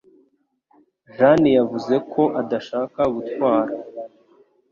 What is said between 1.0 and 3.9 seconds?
Jeanne yavuze ko adashaka gutwara.